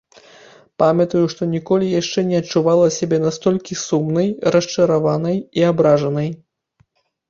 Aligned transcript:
Памятаю, 0.83 1.21
што 1.33 1.47
ніколі 1.51 1.91
яшчэ 2.01 2.19
не 2.31 2.41
адчувала 2.45 2.87
сябе 2.97 3.21
настолькі 3.29 3.81
сумнай, 3.87 4.27
расчараванай 4.59 5.37
і 5.61 5.71
абражанай. 5.73 6.29